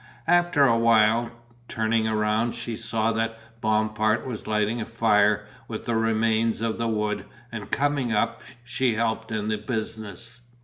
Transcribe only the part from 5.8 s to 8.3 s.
the remains of the wood and, coming